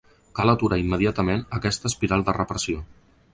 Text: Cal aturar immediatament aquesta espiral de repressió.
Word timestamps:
Cal 0.37 0.51
aturar 0.53 0.79
immediatament 0.83 1.43
aquesta 1.59 1.89
espiral 1.93 2.25
de 2.31 2.37
repressió. 2.39 2.83